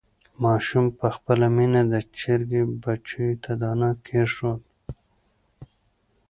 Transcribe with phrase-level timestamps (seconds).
[0.43, 4.65] ماشوم په خپله مینه د چرګې بچیو ته دانه کېښوده.